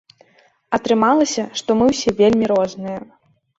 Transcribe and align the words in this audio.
Атрымалася, 0.77 1.45
што 1.63 1.77
мы 1.83 1.91
ўсе 1.91 2.17
вельмі 2.25 2.51
розныя. 2.55 2.99